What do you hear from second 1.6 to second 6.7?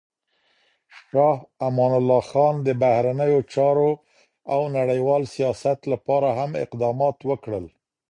امان الله خان د بهرنیو چارو او نړیوال سیاست لپاره هم